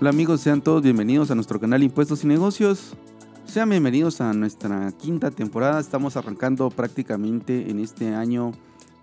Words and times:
Hola 0.00 0.08
amigos, 0.08 0.40
sean 0.40 0.62
todos 0.62 0.82
bienvenidos 0.82 1.30
a 1.30 1.34
nuestro 1.34 1.60
canal 1.60 1.82
Impuestos 1.82 2.24
y 2.24 2.26
Negocios. 2.26 2.94
Sean 3.44 3.68
bienvenidos 3.68 4.22
a 4.22 4.32
nuestra 4.32 4.90
quinta 4.92 5.30
temporada. 5.30 5.78
Estamos 5.78 6.16
arrancando 6.16 6.70
prácticamente 6.70 7.70
en 7.70 7.78
este 7.80 8.14
año 8.14 8.52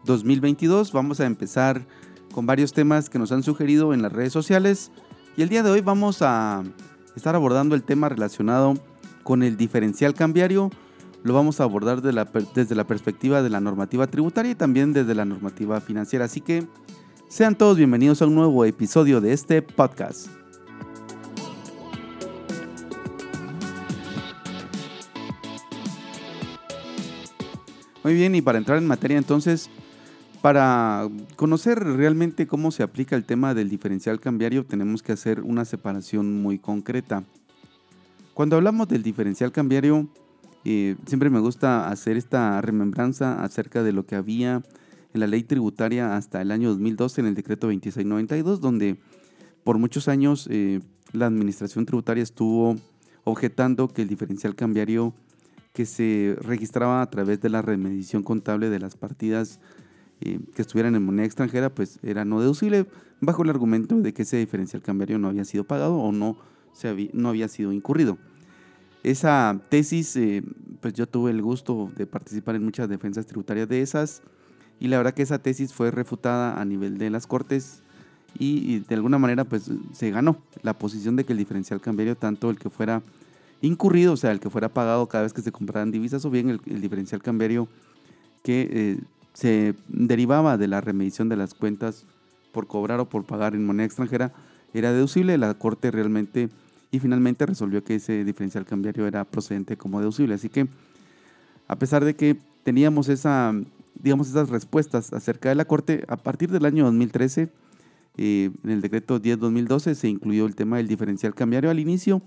2022. 0.05 0.91
Vamos 0.93 1.19
a 1.19 1.27
empezar 1.27 1.85
con 2.33 2.47
varios 2.47 2.73
temas 2.73 3.11
que 3.11 3.19
nos 3.19 3.31
han 3.31 3.43
sugerido 3.43 3.93
en 3.93 4.01
las 4.01 4.11
redes 4.11 4.33
sociales. 4.33 4.91
Y 5.35 5.43
el 5.43 5.49
día 5.49 5.61
de 5.61 5.69
hoy 5.69 5.81
vamos 5.81 6.23
a 6.23 6.63
estar 7.15 7.35
abordando 7.35 7.75
el 7.75 7.83
tema 7.83 8.09
relacionado 8.09 8.73
con 9.21 9.43
el 9.43 9.55
diferencial 9.55 10.15
cambiario. 10.15 10.71
Lo 11.21 11.35
vamos 11.35 11.59
a 11.59 11.63
abordar 11.65 12.01
desde 12.01 12.73
la 12.75 12.87
perspectiva 12.87 13.43
de 13.43 13.51
la 13.51 13.61
normativa 13.61 14.07
tributaria 14.07 14.53
y 14.53 14.55
también 14.55 14.93
desde 14.93 15.13
la 15.13 15.25
normativa 15.25 15.79
financiera. 15.79 16.25
Así 16.25 16.41
que 16.41 16.65
sean 17.27 17.55
todos 17.55 17.77
bienvenidos 17.77 18.23
a 18.23 18.25
un 18.25 18.33
nuevo 18.33 18.65
episodio 18.65 19.21
de 19.21 19.33
este 19.33 19.61
podcast. 19.61 20.29
Muy 28.07 28.15
bien, 28.15 28.35
y 28.35 28.41
para 28.41 28.57
entrar 28.57 28.77
en 28.77 28.87
materia 28.87 29.17
entonces, 29.17 29.69
para 30.41 31.09
conocer 31.35 31.77
realmente 31.83 32.47
cómo 32.47 32.71
se 32.71 32.81
aplica 32.81 33.17
el 33.17 33.25
tema 33.25 33.53
del 33.53 33.67
diferencial 33.67 34.21
cambiario, 34.21 34.65
tenemos 34.65 35.03
que 35.03 35.11
hacer 35.11 35.41
una 35.41 35.65
separación 35.65 36.41
muy 36.41 36.57
concreta. 36.57 37.25
Cuando 38.33 38.55
hablamos 38.55 38.87
del 38.87 39.03
diferencial 39.03 39.51
cambiario, 39.51 40.07
eh, 40.63 40.95
siempre 41.05 41.29
me 41.29 41.41
gusta 41.41 41.89
hacer 41.89 42.15
esta 42.15 42.61
remembranza 42.61 43.43
acerca 43.43 43.83
de 43.83 43.91
lo 43.91 44.05
que 44.05 44.15
había 44.15 44.63
en 45.13 45.19
la 45.19 45.27
ley 45.27 45.43
tributaria 45.43 46.15
hasta 46.15 46.41
el 46.41 46.51
año 46.51 46.69
2012 46.69 47.19
en 47.19 47.27
el 47.27 47.35
decreto 47.35 47.67
2692, 47.67 48.61
donde 48.61 48.95
por 49.65 49.79
muchos 49.79 50.07
años 50.07 50.47
eh, 50.49 50.79
la 51.11 51.25
administración 51.25 51.85
tributaria 51.85 52.23
estuvo 52.23 52.77
objetando 53.25 53.89
que 53.89 54.03
el 54.03 54.07
diferencial 54.07 54.55
cambiario 54.55 55.13
que 55.77 55.85
se 55.85 56.35
registraba 56.41 57.03
a 57.03 57.09
través 57.11 57.39
de 57.39 57.49
la 57.49 57.61
remedición 57.61 58.23
contable 58.23 58.71
de 58.71 58.79
las 58.79 58.95
partidas 58.95 59.59
eh, 60.21 60.39
que 60.55 60.63
estuvieran 60.63 60.95
en 60.95 61.03
moneda 61.03 61.27
extranjera, 61.27 61.69
pues 61.69 61.99
era 62.01 62.25
no 62.25 62.39
deducible 62.39 62.87
bajo 63.21 63.43
el 63.43 63.51
argumento 63.51 63.95
de 63.99 64.11
que 64.11 64.23
ese 64.23 64.37
diferencial 64.37 64.81
cambiario 64.81 65.19
no 65.19 65.27
había 65.27 65.45
sido 65.45 65.65
pagado 65.65 65.93
o 65.97 66.11
no, 66.11 66.35
se 66.73 66.87
había, 66.87 67.11
no 67.13 67.29
había 67.29 67.47
sido 67.47 67.71
incurrido. 67.71 68.17
Esa 69.03 69.61
tesis, 69.69 70.15
eh, 70.15 70.41
pues 70.81 70.95
yo 70.95 71.05
tuve 71.05 71.29
el 71.29 71.43
gusto 71.43 71.91
de 71.95 72.07
participar 72.07 72.55
en 72.55 72.65
muchas 72.65 72.89
defensas 72.89 73.27
tributarias 73.27 73.69
de 73.69 73.83
esas 73.83 74.23
y 74.79 74.87
la 74.87 74.97
verdad 74.97 75.13
que 75.13 75.21
esa 75.21 75.37
tesis 75.37 75.75
fue 75.75 75.91
refutada 75.91 76.59
a 76.59 76.65
nivel 76.65 76.97
de 76.97 77.11
las 77.11 77.27
cortes 77.27 77.83
y, 78.39 78.73
y 78.73 78.79
de 78.79 78.95
alguna 78.95 79.19
manera 79.19 79.43
pues 79.43 79.69
se 79.93 80.09
ganó 80.09 80.41
la 80.63 80.73
posición 80.73 81.15
de 81.15 81.23
que 81.23 81.33
el 81.33 81.37
diferencial 81.37 81.79
cambiario, 81.81 82.17
tanto 82.17 82.49
el 82.49 82.57
que 82.57 82.71
fuera 82.71 83.03
incurrido, 83.61 84.13
o 84.13 84.17
sea, 84.17 84.31
el 84.31 84.39
que 84.39 84.49
fuera 84.49 84.69
pagado 84.69 85.07
cada 85.07 85.23
vez 85.23 85.33
que 85.33 85.41
se 85.41 85.51
compraran 85.51 85.91
divisas 85.91 86.25
o 86.25 86.29
bien 86.29 86.49
el, 86.49 86.81
diferencial 86.81 87.21
cambiario 87.21 87.67
que 88.43 88.69
eh, 88.71 88.99
se 89.33 89.75
derivaba 89.87 90.57
de 90.57 90.67
la 90.67 90.81
remedición 90.81 91.29
de 91.29 91.37
las 91.37 91.53
cuentas 91.53 92.05
por 92.51 92.67
cobrar 92.67 92.99
o 92.99 93.09
por 93.09 93.25
pagar 93.25 93.55
en 93.55 93.65
moneda 93.65 93.85
extranjera 93.85 94.31
era 94.73 94.91
deducible. 94.91 95.37
La 95.37 95.53
Corte 95.53 95.91
realmente 95.91 96.49
y 96.91 96.99
finalmente 96.99 97.45
resolvió 97.45 97.83
que 97.83 97.95
ese 97.95 98.23
diferencial 98.23 98.65
cambiario 98.65 99.07
era 99.07 99.25
procedente 99.25 99.77
como 99.77 99.99
deducible. 99.99 100.35
Así 100.35 100.49
que 100.49 100.67
a 101.67 101.75
pesar 101.77 102.05
de 102.05 102.15
que 102.15 102.37
teníamos 102.63 103.09
esa, 103.09 103.53
digamos, 103.95 104.29
esas 104.29 104.49
respuestas 104.49 105.13
acerca 105.13 105.49
de 105.49 105.55
la 105.55 105.65
Corte, 105.65 106.05
a 106.07 106.17
partir 106.17 106.49
del 106.49 106.65
año 106.65 106.85
2013, 106.85 107.49
eh, 108.19 108.51
en 108.63 108.69
el 108.69 108.81
decreto 108.81 109.21
10-2012 109.21 109.93
se 109.93 110.07
incluyó 110.07 110.45
el 110.45 110.55
tema 110.55 110.77
del 110.77 110.87
diferencial 110.87 111.35
cambiario 111.35 111.69
al 111.69 111.79
inicio 111.79 112.21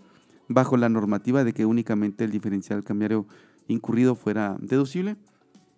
bajo 0.50 0.76
la 0.76 0.88
normativa 0.88 1.44
de 1.44 1.52
que 1.52 1.64
únicamente 1.64 2.24
el 2.24 2.32
diferencial 2.32 2.82
cambiario 2.82 3.24
incurrido 3.68 4.16
fuera 4.16 4.56
deducible. 4.60 5.16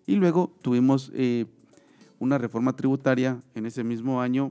Y 0.07 0.17
luego 0.17 0.57
tuvimos 0.63 1.13
eh, 1.15 1.45
una 2.19 2.39
reforma 2.39 2.75
tributaria 2.75 3.41
en 3.55 3.67
ese 3.67 3.85
mismo 3.85 4.23
año 4.23 4.51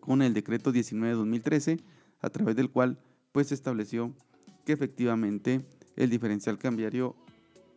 con 0.00 0.20
el 0.20 0.34
decreto 0.34 0.72
19-2013, 0.72 1.80
a 2.20 2.30
través 2.30 2.56
del 2.56 2.70
cual 2.70 2.98
pues 3.30 3.48
se 3.48 3.54
estableció 3.54 4.12
que 4.64 4.72
efectivamente 4.72 5.64
el 5.94 6.10
diferencial 6.10 6.58
cambiario, 6.58 7.14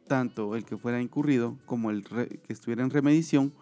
tanto 0.08 0.56
el 0.56 0.66
que 0.66 0.76
fuera 0.76 1.00
incurrido 1.00 1.56
como 1.68 1.92
el 1.92 2.04
que 2.04 2.42
estuviera 2.48 2.84
en 2.84 2.90
remedición, 2.90 3.54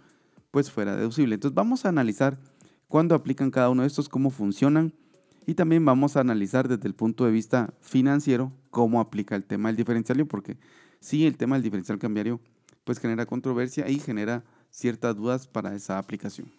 pues 0.50 0.72
fuera 0.72 0.96
deducible. 0.96 1.36
Entonces 1.36 1.56
vamos 1.56 1.84
a 1.84 1.90
analizar 1.90 2.40
cuándo 2.88 3.16
aplican 3.16 3.52
cada 3.52 3.70
uno 3.70 3.82
de 3.82 3.90
estos, 3.90 4.08
cómo 4.08 4.30
funcionan 4.30 4.94
y 5.46 5.56
también 5.56 5.84
vamos 5.86 6.16
a 6.16 6.22
analizar 6.22 6.68
desde 6.68 6.88
el 6.88 6.96
punto 6.96 7.26
de 7.26 7.32
vista 7.32 7.74
financiero 7.82 8.52
cómo 8.70 9.00
aplica 9.00 9.36
el 9.36 9.44
tema 9.44 9.70
del 9.70 9.76
diferencial, 9.76 10.26
porque 10.28 10.58
sí, 11.00 11.26
el 11.26 11.38
tema 11.38 11.56
del 11.56 11.64
diferencial 11.64 12.00
cambiario 12.00 12.40
pues 12.84 13.00
genera 13.00 13.26
controversia 13.26 13.90
y 13.90 14.00
genera 14.00 14.44
ciertas 14.70 15.16
dudas 15.16 15.48
para 15.48 15.74
esa 15.76 15.98
aplicación. 15.98 16.52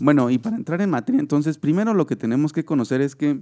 Bueno, 0.00 0.30
y 0.30 0.38
para 0.38 0.54
entrar 0.54 0.80
en 0.80 0.90
materia, 0.90 1.20
entonces, 1.20 1.58
primero 1.58 1.92
lo 1.92 2.06
que 2.06 2.14
tenemos 2.14 2.52
que 2.52 2.64
conocer 2.64 3.00
es 3.00 3.16
que, 3.16 3.40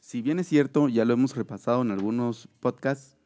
si 0.00 0.20
bien 0.20 0.38
es 0.38 0.46
cierto, 0.46 0.90
ya 0.90 1.06
lo 1.06 1.14
hemos 1.14 1.34
repasado 1.34 1.80
en 1.80 1.90
algunos 1.90 2.46
podcasts, 2.60 3.16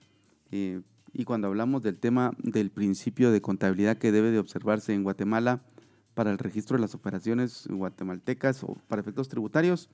eh, 0.50 0.80
y 1.12 1.24
cuando 1.24 1.48
hablamos 1.48 1.82
del 1.82 1.98
tema 1.98 2.32
del 2.38 2.70
principio 2.70 3.30
de 3.30 3.40
contabilidad 3.40 3.98
que 3.98 4.12
debe 4.12 4.30
de 4.30 4.38
observarse 4.38 4.94
en 4.94 5.02
Guatemala 5.02 5.62
para 6.14 6.30
el 6.30 6.38
registro 6.38 6.76
de 6.76 6.82
las 6.82 6.94
operaciones 6.94 7.66
guatemaltecas 7.68 8.64
o 8.64 8.76
para 8.88 9.00
efectos 9.00 9.28
tributarios, 9.28 9.88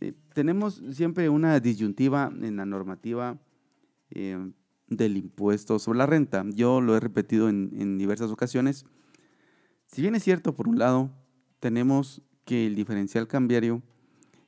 eh, 0.00 0.12
tenemos 0.34 0.82
siempre 0.90 1.28
una 1.28 1.58
disyuntiva 1.60 2.32
en 2.40 2.56
la 2.56 2.66
normativa 2.66 3.38
eh, 4.10 4.52
del 4.88 5.16
impuesto 5.16 5.78
sobre 5.78 5.98
la 5.98 6.06
renta. 6.06 6.44
Yo 6.54 6.80
lo 6.80 6.96
he 6.96 7.00
repetido 7.00 7.48
en, 7.48 7.70
en 7.78 7.98
diversas 7.98 8.30
ocasiones. 8.30 8.84
Si 9.86 10.02
bien 10.02 10.14
es 10.14 10.22
cierto, 10.22 10.54
por 10.54 10.68
un 10.68 10.78
lado, 10.78 11.10
tenemos 11.60 12.22
que 12.44 12.66
el 12.66 12.74
diferencial 12.74 13.26
cambiario 13.26 13.82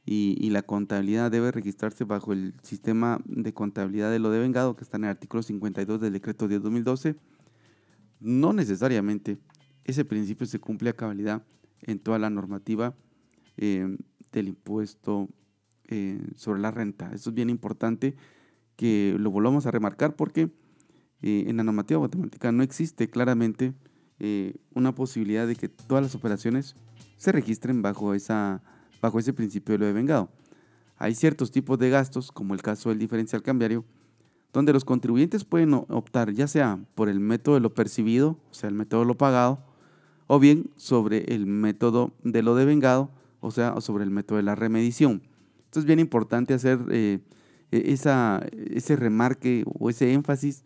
y, 0.06 0.50
la 0.50 0.62
contabilidad 0.62 1.31
debe 1.31 1.53
registrarse 1.53 2.05
bajo 2.05 2.33
el 2.33 2.55
sistema 2.62 3.21
de 3.27 3.53
contabilidad 3.53 4.11
de 4.11 4.19
lo 4.19 4.31
devengado 4.31 4.75
que 4.75 4.84
está 4.84 4.97
en 4.97 5.05
el 5.05 5.11
artículo 5.11 5.43
52 5.43 6.00
del 6.00 6.12
decreto 6.12 6.49
10 6.49 6.62
2012, 6.62 7.16
no 8.21 8.53
necesariamente 8.53 9.38
ese 9.84 10.05
principio 10.05 10.47
se 10.47 10.59
cumple 10.59 10.91
a 10.91 10.94
cabalidad 10.94 11.43
en 11.83 11.99
toda 11.99 12.19
la 12.19 12.31
normativa 12.31 12.94
eh, 13.56 13.97
del 14.33 14.49
impuesto 14.49 15.28
eh, 15.88 16.21
sobre 16.37 16.61
la 16.61 16.71
renta. 16.71 17.11
Esto 17.12 17.31
es 17.31 17.34
bien 17.34 17.50
importante 17.50 18.15
que 18.77 19.17
lo 19.19 19.31
volvamos 19.31 19.67
a 19.67 19.71
remarcar 19.71 20.17
porque 20.17 20.50
eh, 21.22 21.44
en 21.47 21.56
la 21.56 21.65
normativa 21.65 21.99
guatemalteca 21.99 22.53
no 22.53 22.62
existe 22.62 23.09
claramente 23.09 23.75
una 24.75 24.94
posibilidad 24.94 25.47
de 25.47 25.56
que 25.56 25.71
todas 25.71 26.03
las 26.05 26.15
operaciones 26.15 26.77
se 27.17 27.32
registren 27.32 27.81
bajo 27.81 28.12
esa 28.12 28.62
bajo 29.00 29.19
ese 29.19 29.33
principio 29.33 29.72
de 29.75 29.78
lo 29.78 29.87
de 29.87 29.93
vengado. 29.93 30.28
Hay 30.97 31.15
ciertos 31.15 31.50
tipos 31.50 31.78
de 31.78 31.91
gastos, 31.91 32.31
como 32.31 32.55
el 32.55 32.62
caso 32.62 32.91
del 32.91 32.99
diferencial 32.99 33.43
cambiario, 33.43 33.84
donde 34.53 34.72
los 34.72 34.84
contribuyentes 34.84 35.44
pueden 35.44 35.72
optar 35.75 36.33
ya 36.33 36.47
sea 36.47 36.78
por 36.94 37.09
el 37.09 37.21
método 37.21 37.55
de 37.55 37.61
lo 37.61 37.75
percibido, 37.75 38.37
o 38.50 38.55
sea, 38.55 38.69
el 38.69 38.75
método 38.75 39.00
de 39.00 39.06
lo 39.06 39.16
pagado, 39.16 39.61
o 40.26 40.38
bien 40.38 40.70
sobre 40.76 41.25
el 41.35 41.47
método 41.47 42.12
de 42.23 42.43
lo 42.43 42.55
devengado, 42.55 43.11
o 43.41 43.50
sea, 43.50 43.81
sobre 43.81 44.05
el 44.05 44.11
método 44.11 44.37
de 44.37 44.43
la 44.43 44.55
remedición. 44.55 45.23
Esto 45.64 45.81
es 45.81 45.87
bien 45.87 46.00
importante 46.00 46.52
hacer 46.52 46.81
eh, 46.91 47.20
e-, 47.70 47.93
esa, 47.93 48.44
ese 48.52 48.97
remarque 48.97 49.64
o 49.67 49.88
ese 49.88 50.12
énfasis, 50.12 50.64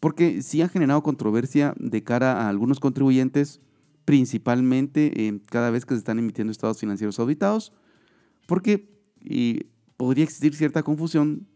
porque 0.00 0.42
sí 0.42 0.62
ha 0.62 0.68
generado 0.68 1.02
controversia 1.02 1.74
de 1.78 2.02
cara 2.02 2.42
a 2.42 2.48
algunos 2.48 2.80
contribuyentes 2.80 3.60
principalmente 4.06 5.12
cada 5.50 5.70
vez 5.70 5.84
que 5.84 5.92
se 5.92 5.98
están 5.98 6.18
emitiendo 6.18 6.50
estados 6.50 6.78
financieros 6.78 7.18
auditados, 7.18 7.74
porque 8.46 8.88
podría 9.98 10.24
existir 10.24 10.54
cierta 10.54 10.82
confusión 10.82 11.46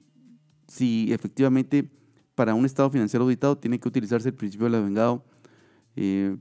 si 0.69 1.12
efectivamente 1.12 1.91
para 2.35 2.55
un 2.55 2.64
estado 2.64 2.91
financiero 2.91 3.25
auditado 3.25 3.58
tiene 3.58 3.79
que 3.79 3.88
utilizarse 3.88 4.29
el 4.29 4.35
principio 4.35 4.69
del 4.69 4.82
vengado 4.82 5.25
eh, 5.97 6.37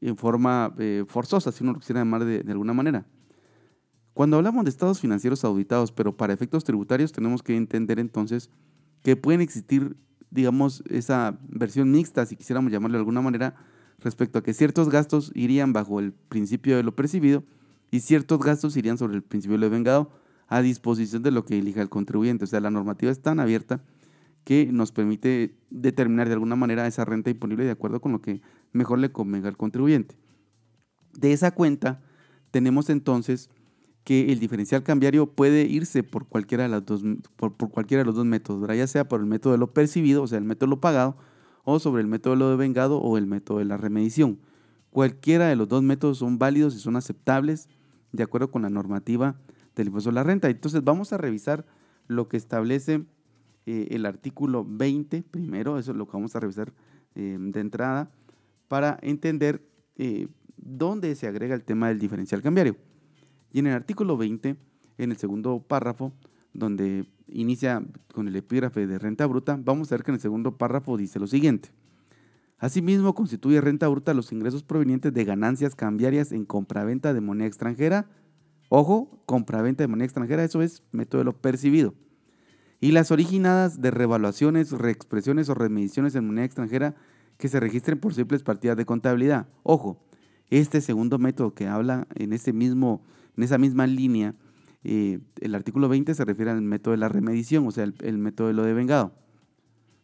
en 0.00 0.16
forma 0.16 0.74
eh, 0.78 1.04
forzosa, 1.06 1.52
si 1.52 1.62
uno 1.62 1.72
lo 1.72 1.78
quisiera 1.78 2.00
llamar 2.00 2.24
de, 2.24 2.42
de 2.42 2.52
alguna 2.52 2.72
manera. 2.72 3.06
Cuando 4.14 4.36
hablamos 4.36 4.64
de 4.64 4.70
estados 4.70 5.00
financieros 5.00 5.44
auditados, 5.44 5.92
pero 5.92 6.16
para 6.16 6.32
efectos 6.32 6.64
tributarios, 6.64 7.12
tenemos 7.12 7.42
que 7.42 7.56
entender 7.56 7.98
entonces 7.98 8.50
que 9.02 9.16
pueden 9.16 9.40
existir, 9.40 9.96
digamos, 10.30 10.82
esa 10.88 11.38
versión 11.48 11.90
mixta, 11.90 12.26
si 12.26 12.36
quisiéramos 12.36 12.72
llamarlo 12.72 12.96
de 12.96 13.00
alguna 13.00 13.20
manera, 13.20 13.54
respecto 14.00 14.38
a 14.38 14.42
que 14.42 14.54
ciertos 14.54 14.88
gastos 14.88 15.32
irían 15.34 15.72
bajo 15.72 16.00
el 16.00 16.12
principio 16.12 16.76
de 16.76 16.82
lo 16.82 16.94
percibido 16.96 17.44
y 17.90 18.00
ciertos 18.00 18.40
gastos 18.40 18.76
irían 18.76 18.98
sobre 18.98 19.16
el 19.16 19.22
principio 19.22 19.58
de 19.58 19.66
lo 19.66 19.70
vengado 19.70 20.10
a 20.48 20.62
disposición 20.62 21.22
de 21.22 21.30
lo 21.30 21.44
que 21.44 21.58
elija 21.58 21.82
el 21.82 21.88
contribuyente. 21.88 22.44
O 22.44 22.48
sea, 22.48 22.60
la 22.60 22.70
normativa 22.70 23.12
es 23.12 23.22
tan 23.22 23.40
abierta 23.40 23.82
que 24.44 24.70
nos 24.72 24.90
permite 24.92 25.54
determinar 25.70 26.28
de 26.28 26.34
alguna 26.34 26.56
manera 26.56 26.86
esa 26.86 27.04
renta 27.04 27.30
disponible 27.30 27.64
de 27.64 27.70
acuerdo 27.70 28.00
con 28.00 28.12
lo 28.12 28.20
que 28.20 28.42
mejor 28.72 28.98
le 28.98 29.12
convenga 29.12 29.48
al 29.48 29.56
contribuyente. 29.56 30.16
De 31.12 31.32
esa 31.32 31.52
cuenta 31.52 32.02
tenemos 32.50 32.90
entonces 32.90 33.50
que 34.04 34.32
el 34.32 34.40
diferencial 34.40 34.82
cambiario 34.82 35.26
puede 35.26 35.64
irse 35.64 36.02
por 36.02 36.26
cualquiera 36.26 36.64
de, 36.64 36.70
las 36.70 36.84
dos, 36.84 37.02
por, 37.36 37.56
cualquiera 37.56 38.02
de 38.02 38.06
los 38.06 38.14
dos 38.14 38.24
métodos, 38.24 38.66
ya 38.76 38.86
sea 38.86 39.06
por 39.06 39.20
el 39.20 39.26
método 39.26 39.52
de 39.52 39.58
lo 39.58 39.72
percibido, 39.72 40.22
o 40.22 40.26
sea, 40.26 40.38
el 40.38 40.44
método 40.44 40.66
de 40.66 40.70
lo 40.70 40.80
pagado, 40.80 41.16
sobre 41.78 42.02
el 42.02 42.08
método 42.08 42.34
de 42.34 42.40
lo 42.40 42.50
devengado 42.50 42.98
o 42.98 43.16
el 43.16 43.26
método 43.26 43.58
de 43.58 43.64
la 43.64 43.76
remedición. 43.76 44.38
Cualquiera 44.90 45.48
de 45.48 45.56
los 45.56 45.68
dos 45.68 45.82
métodos 45.82 46.18
son 46.18 46.38
válidos 46.38 46.74
y 46.74 46.78
son 46.78 46.96
aceptables 46.96 47.68
de 48.12 48.22
acuerdo 48.22 48.50
con 48.50 48.62
la 48.62 48.70
normativa 48.70 49.36
del 49.76 49.88
impuesto 49.88 50.10
a 50.10 50.12
la 50.12 50.24
renta. 50.24 50.50
Entonces 50.50 50.82
vamos 50.82 51.12
a 51.12 51.18
revisar 51.18 51.64
lo 52.08 52.28
que 52.28 52.36
establece 52.36 53.04
eh, 53.66 53.88
el 53.90 54.06
artículo 54.06 54.66
20 54.68 55.22
primero, 55.22 55.78
eso 55.78 55.92
es 55.92 55.96
lo 55.96 56.06
que 56.06 56.12
vamos 56.12 56.34
a 56.34 56.40
revisar 56.40 56.72
eh, 57.14 57.36
de 57.38 57.60
entrada, 57.60 58.10
para 58.68 58.98
entender 59.02 59.62
eh, 59.96 60.28
dónde 60.56 61.14
se 61.14 61.26
agrega 61.26 61.54
el 61.54 61.62
tema 61.62 61.88
del 61.88 61.98
diferencial 61.98 62.42
cambiario. 62.42 62.76
Y 63.52 63.60
en 63.60 63.68
el 63.68 63.74
artículo 63.74 64.16
20, 64.16 64.56
en 64.98 65.10
el 65.10 65.16
segundo 65.16 65.60
párrafo, 65.60 66.12
donde 66.52 67.06
inicia 67.28 67.82
con 68.12 68.28
el 68.28 68.36
epígrafe 68.36 68.86
de 68.86 68.98
renta 68.98 69.26
bruta, 69.26 69.58
vamos 69.62 69.90
a 69.90 69.96
ver 69.96 70.04
que 70.04 70.10
en 70.10 70.16
el 70.16 70.20
segundo 70.20 70.56
párrafo 70.56 70.96
dice 70.96 71.18
lo 71.18 71.26
siguiente. 71.26 71.70
Asimismo, 72.58 73.14
constituye 73.14 73.60
renta 73.60 73.88
bruta 73.88 74.12
los 74.12 74.32
ingresos 74.32 74.62
provenientes 74.62 75.14
de 75.14 75.24
ganancias 75.24 75.74
cambiarias 75.74 76.30
en 76.30 76.44
compraventa 76.44 77.14
de 77.14 77.20
moneda 77.22 77.46
extranjera. 77.46 78.06
Ojo, 78.68 79.22
compraventa 79.24 79.82
de 79.82 79.88
moneda 79.88 80.04
extranjera, 80.04 80.44
eso 80.44 80.60
es 80.60 80.82
método 80.92 81.20
de 81.20 81.24
lo 81.24 81.40
percibido. 81.40 81.94
Y 82.78 82.92
las 82.92 83.10
originadas 83.10 83.80
de 83.80 83.90
revaluaciones, 83.90 84.72
reexpresiones 84.72 85.48
o 85.48 85.54
remediciones 85.54 86.14
en 86.14 86.26
moneda 86.26 86.44
extranjera 86.44 86.94
que 87.38 87.48
se 87.48 87.60
registren 87.60 87.98
por 87.98 88.14
simples 88.14 88.42
partidas 88.42 88.76
de 88.76 88.84
contabilidad. 88.84 89.48
Ojo, 89.62 89.98
este 90.50 90.80
segundo 90.80 91.18
método 91.18 91.54
que 91.54 91.66
habla 91.66 92.06
en, 92.14 92.32
ese 92.32 92.52
mismo, 92.52 93.02
en 93.36 93.44
esa 93.44 93.56
misma 93.56 93.86
línea, 93.86 94.34
eh, 94.82 95.20
el 95.40 95.54
artículo 95.54 95.88
20 95.88 96.14
se 96.14 96.24
refiere 96.24 96.50
al 96.50 96.62
método 96.62 96.92
de 96.92 96.98
la 96.98 97.08
remedición, 97.08 97.66
o 97.66 97.70
sea, 97.70 97.84
el, 97.84 98.18
método 98.18 98.48
de 98.48 98.54
lo 98.54 98.62
devengado. 98.62 99.12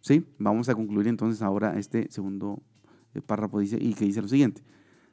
¿Sí? 0.00 0.24
Vamos 0.38 0.68
a 0.68 0.74
concluir 0.74 1.08
entonces 1.08 1.42
ahora 1.42 1.78
este 1.78 2.10
segundo 2.10 2.62
eh, 3.14 3.22
párrafo 3.22 3.58
dice, 3.58 3.78
y 3.80 3.94
que 3.94 4.04
dice 4.04 4.22
lo 4.22 4.28
siguiente. 4.28 4.62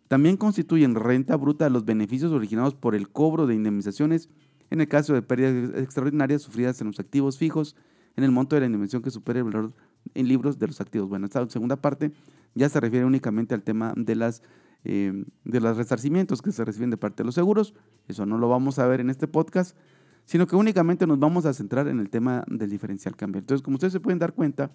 También 0.07 0.37
constituyen 0.37 0.95
renta 0.95 1.35
bruta 1.37 1.69
los 1.69 1.85
beneficios 1.85 2.31
originados 2.31 2.75
por 2.75 2.93
el 2.93 3.09
cobro 3.09 3.47
de 3.47 3.55
indemnizaciones 3.55 4.29
en 4.69 4.81
el 4.81 4.87
caso 4.87 5.13
de 5.13 5.21
pérdidas 5.21 5.71
extraordinarias 5.79 6.41
sufridas 6.41 6.79
en 6.81 6.87
los 6.87 6.99
activos 6.99 7.37
fijos 7.37 7.75
en 8.15 8.23
el 8.23 8.31
monto 8.31 8.55
de 8.55 8.61
la 8.61 8.65
indemnización 8.67 9.01
que 9.01 9.11
supere 9.11 9.39
el 9.39 9.45
valor 9.45 9.73
en 10.13 10.27
libros 10.27 10.59
de 10.59 10.67
los 10.67 10.81
activos. 10.81 11.09
Bueno, 11.09 11.25
esta 11.25 11.47
segunda 11.49 11.77
parte 11.77 12.11
ya 12.53 12.69
se 12.69 12.79
refiere 12.79 13.05
únicamente 13.05 13.55
al 13.55 13.63
tema 13.63 13.93
de 13.95 14.15
las 14.15 14.43
eh, 14.83 15.25
de 15.43 15.59
los 15.59 15.77
resarcimientos 15.77 16.41
que 16.41 16.51
se 16.51 16.65
reciben 16.65 16.89
de 16.89 16.97
parte 16.97 17.23
de 17.23 17.25
los 17.25 17.35
seguros. 17.35 17.73
Eso 18.07 18.25
no 18.25 18.37
lo 18.37 18.49
vamos 18.49 18.79
a 18.79 18.87
ver 18.87 18.99
en 18.99 19.09
este 19.09 19.27
podcast, 19.27 19.77
sino 20.25 20.47
que 20.47 20.55
únicamente 20.55 21.07
nos 21.07 21.19
vamos 21.19 21.45
a 21.45 21.53
centrar 21.53 21.87
en 21.87 21.99
el 21.99 22.09
tema 22.09 22.43
del 22.47 22.69
diferencial 22.69 23.15
cambiario. 23.15 23.43
Entonces, 23.43 23.63
como 23.63 23.75
ustedes 23.75 23.93
se 23.93 23.99
pueden 23.99 24.19
dar 24.19 24.33
cuenta, 24.33 24.71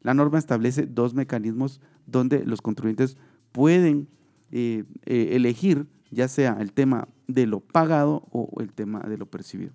la 0.00 0.14
norma 0.14 0.38
establece 0.38 0.86
dos 0.86 1.14
mecanismos 1.14 1.80
donde 2.06 2.44
los 2.44 2.60
contribuyentes 2.60 3.16
pueden 3.52 4.08
eh, 4.50 4.84
eh, 5.06 5.30
elegir 5.32 5.86
ya 6.12 6.28
sea 6.28 6.58
el 6.60 6.72
tema 6.72 7.08
de 7.26 7.46
lo 7.46 7.60
pagado 7.60 8.28
o 8.30 8.60
el 8.60 8.72
tema 8.72 9.00
de 9.00 9.16
lo 9.16 9.26
percibido. 9.26 9.72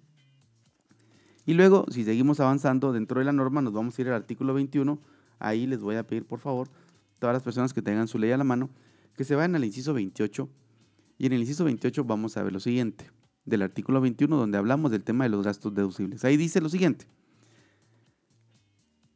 Y 1.46 1.54
luego, 1.54 1.86
si 1.90 2.04
seguimos 2.04 2.40
avanzando 2.40 2.94
dentro 2.94 3.20
de 3.20 3.26
la 3.26 3.32
norma, 3.32 3.62
nos 3.62 3.74
vamos 3.74 3.98
a 3.98 4.02
ir 4.02 4.10
al 4.10 4.14
artículo 4.14 4.54
21. 4.54 5.00
Ahí 5.40 5.66
les 5.66 5.82
voy 5.82 5.96
a 5.96 6.06
pedir, 6.06 6.26
por 6.26 6.40
favor, 6.40 6.70
todas 7.20 7.34
las 7.34 7.42
personas 7.42 7.74
que 7.74 7.82
tengan 7.82 8.08
su 8.08 8.20
ley 8.20 8.32
a 8.32 8.38
la 8.38 8.44
mano, 8.44 8.70
que 9.18 9.26
se 9.26 9.36
vayan 9.36 9.56
al 9.56 9.66
inciso 9.66 9.94
28. 9.94 10.50
Y 11.18 11.26
en 11.26 11.34
el 11.34 11.42
inciso 11.42 11.66
28 11.66 12.06
vamos 12.06 12.38
a 12.38 12.44
ver 12.44 12.54
lo 12.54 12.60
siguiente, 12.60 13.10
del 13.44 13.64
artículo 13.64 14.00
21 14.00 14.38
donde 14.38 14.58
hablamos 14.58 14.92
del 14.92 15.04
tema 15.04 15.26
de 15.26 15.32
los 15.32 15.44
gastos 15.44 15.74
deducibles. 15.74 16.24
Ahí 16.24 16.38
dice 16.38 16.62
lo 16.62 16.70
siguiente. 16.70 17.08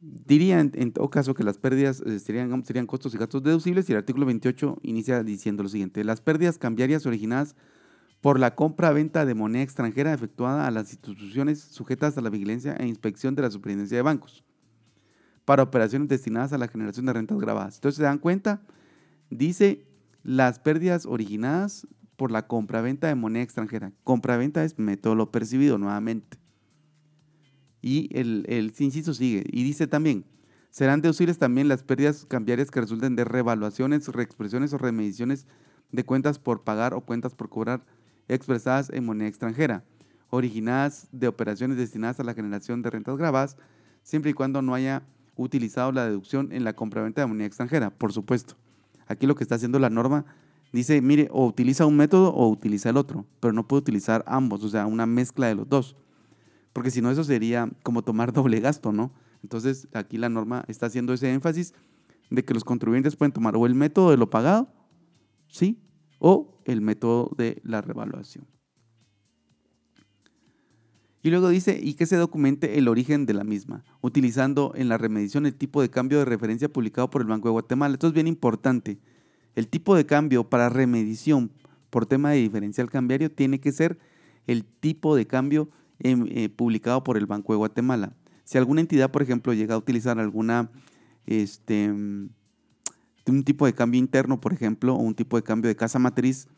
Diría 0.00 0.58
en, 0.58 0.92
todo 0.92 1.08
caso 1.10 1.32
que 1.32 1.44
las 1.44 1.58
pérdidas 1.58 2.00
eh, 2.00 2.18
serían, 2.18 2.64
serían 2.64 2.86
costos 2.86 3.14
y 3.14 3.18
gastos 3.18 3.44
deducibles 3.44 3.88
y 3.88 3.92
el 3.92 3.98
artículo 3.98 4.26
28 4.26 4.80
inicia 4.82 5.22
diciendo 5.22 5.62
lo 5.62 5.68
siguiente. 5.68 6.02
Las 6.02 6.20
pérdidas 6.20 6.58
cambiarias 6.58 7.06
originadas 7.06 7.54
por 8.20 8.40
la 8.40 8.56
compra-venta 8.56 9.24
de 9.24 9.34
moneda 9.34 9.62
extranjera 9.62 10.12
efectuada 10.12 10.66
a 10.66 10.72
las 10.72 10.90
instituciones 10.90 11.60
sujetas 11.60 12.18
a 12.18 12.20
la 12.20 12.30
vigilancia 12.30 12.74
e 12.74 12.86
inspección 12.88 13.36
de 13.36 13.42
la 13.42 13.50
superintendencia 13.50 13.96
de 13.96 14.02
bancos 14.02 14.44
para 15.44 15.62
operaciones 15.62 16.08
destinadas 16.08 16.52
a 16.52 16.58
la 16.58 16.68
generación 16.68 17.06
de 17.06 17.12
rentas 17.12 17.38
grabadas. 17.38 17.76
Entonces 17.76 17.98
se 17.98 18.02
dan 18.02 18.18
cuenta, 18.18 18.62
dice 19.30 19.84
las 20.22 20.58
pérdidas 20.58 21.06
originadas 21.06 21.86
por 22.16 22.30
la 22.30 22.46
compraventa 22.46 23.08
de 23.08 23.14
moneda 23.14 23.42
extranjera. 23.42 23.92
Compraventa 24.04 24.64
es 24.64 24.78
método 24.78 25.14
lo 25.14 25.30
percibido 25.30 25.78
nuevamente. 25.78 26.38
Y 27.80 28.08
el, 28.16 28.44
el 28.48 28.72
inciso 28.78 29.12
sigue. 29.12 29.44
Y 29.50 29.64
dice 29.64 29.86
también, 29.86 30.24
serán 30.70 31.02
deducibles 31.02 31.38
también 31.38 31.68
las 31.68 31.82
pérdidas 31.82 32.24
cambiarias 32.26 32.70
que 32.70 32.80
resulten 32.80 33.16
de 33.16 33.24
revaluaciones, 33.24 34.08
reexpresiones 34.08 34.72
o 34.72 34.78
remediciones 34.78 35.46
de 35.90 36.04
cuentas 36.04 36.38
por 36.38 36.64
pagar 36.64 36.94
o 36.94 37.00
cuentas 37.02 37.34
por 37.34 37.48
cobrar 37.48 37.84
expresadas 38.28 38.88
en 38.90 39.04
moneda 39.04 39.28
extranjera, 39.28 39.84
originadas 40.30 41.08
de 41.12 41.28
operaciones 41.28 41.76
destinadas 41.76 42.20
a 42.20 42.24
la 42.24 42.34
generación 42.34 42.82
de 42.82 42.90
rentas 42.90 43.16
grabadas, 43.16 43.56
siempre 44.02 44.30
y 44.30 44.34
cuando 44.34 44.62
no 44.62 44.74
haya 44.74 45.02
utilizado 45.36 45.92
la 45.92 46.06
deducción 46.06 46.52
en 46.52 46.64
la 46.64 46.74
compraventa 46.74 47.20
de 47.20 47.26
moneda 47.26 47.46
extranjera, 47.46 47.90
por 47.90 48.12
supuesto. 48.12 48.56
Aquí 49.12 49.26
lo 49.26 49.34
que 49.34 49.44
está 49.44 49.56
haciendo 49.56 49.78
la 49.78 49.90
norma 49.90 50.24
dice, 50.72 51.00
mire, 51.02 51.28
o 51.30 51.46
utiliza 51.46 51.86
un 51.86 51.96
método 51.96 52.32
o 52.32 52.48
utiliza 52.48 52.90
el 52.90 52.96
otro, 52.96 53.26
pero 53.40 53.52
no 53.52 53.68
puede 53.68 53.80
utilizar 53.80 54.24
ambos, 54.26 54.64
o 54.64 54.68
sea, 54.68 54.86
una 54.86 55.06
mezcla 55.06 55.46
de 55.46 55.54
los 55.54 55.68
dos. 55.68 55.96
Porque 56.72 56.90
si 56.90 57.02
no, 57.02 57.10
eso 57.10 57.24
sería 57.24 57.70
como 57.82 58.02
tomar 58.02 58.32
doble 58.34 58.60
gasto, 58.60 58.92
¿no? 58.92 59.12
Entonces, 59.42 59.88
aquí 59.92 60.18
la 60.18 60.28
norma 60.28 60.64
está 60.68 60.86
haciendo 60.86 61.12
ese 61.12 61.32
énfasis 61.32 61.74
de 62.30 62.44
que 62.44 62.54
los 62.54 62.64
contribuyentes 62.64 63.16
pueden 63.16 63.32
tomar 63.32 63.56
o 63.56 63.66
el 63.66 63.74
método 63.74 64.10
de 64.10 64.16
lo 64.16 64.30
pagado, 64.30 64.68
¿sí? 65.48 65.82
O 66.18 66.58
el 66.64 66.80
método 66.80 67.30
de 67.36 67.60
la 67.64 67.82
revaluación. 67.82 68.46
Y 71.24 71.30
luego 71.30 71.50
dice, 71.50 71.78
y 71.80 71.94
que 71.94 72.06
se 72.06 72.16
documente 72.16 72.78
el 72.78 72.88
origen 72.88 73.26
de 73.26 73.34
la 73.34 73.44
misma, 73.44 73.84
utilizando 74.00 74.72
en 74.74 74.88
la 74.88 74.98
remedición 74.98 75.46
el 75.46 75.54
tipo 75.54 75.80
de 75.80 75.88
cambio 75.88 76.18
de 76.18 76.24
referencia 76.24 76.72
publicado 76.72 77.10
por 77.10 77.20
el 77.22 77.28
Banco 77.28 77.48
de 77.48 77.52
Guatemala. 77.52 77.94
Esto 77.94 78.08
es 78.08 78.12
bien 78.12 78.26
importante. 78.26 78.98
El 79.54 79.68
tipo 79.68 79.94
de 79.94 80.06
cambio 80.06 80.48
para 80.48 80.68
remedición 80.68 81.50
por 81.90 82.06
tema 82.06 82.30
de 82.30 82.38
diferencial 82.38 82.90
cambiario 82.90 83.30
tiene 83.30 83.60
que 83.60 83.72
ser 83.72 83.98
el 84.46 84.64
tipo 84.64 85.14
de 85.14 85.26
cambio 85.26 85.68
em, 85.98 86.26
eh, 86.30 86.48
publicado 86.48 87.04
por 87.04 87.16
el 87.16 87.26
Banco 87.26 87.52
de 87.52 87.58
Guatemala. 87.58 88.14
Si 88.44 88.58
alguna 88.58 88.80
entidad, 88.80 89.10
por 89.10 89.22
ejemplo, 89.22 89.52
llega 89.52 89.74
a 89.74 89.78
utilizar 89.78 90.18
alguna, 90.18 90.70
este, 91.26 91.92
tipo 93.44 93.66
de 93.66 93.72
cambio 93.74 93.98
interno, 93.98 94.40
por 94.40 94.52
ejemplo, 94.52 94.94
o 94.94 94.98
un 94.98 95.14
tipo 95.14 95.36
de 95.36 95.42
cambio 95.42 95.68
de 95.68 95.76
casa 95.76 95.98
matriz 95.98 96.48